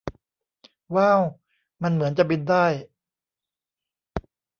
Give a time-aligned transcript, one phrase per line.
[0.95, 1.21] ว้าว
[1.81, 2.65] มันเหมือนจะบินได้